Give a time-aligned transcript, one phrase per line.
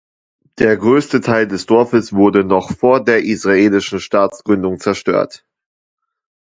[0.57, 5.45] Der größte Teil des Dorfes wurde noch vor der israelischen Staatsgründung zerstört.